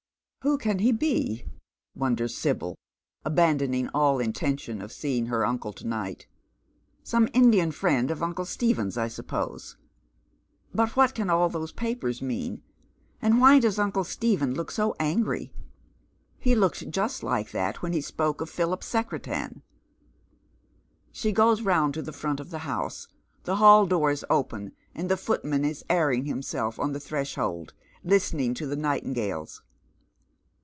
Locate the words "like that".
17.21-17.83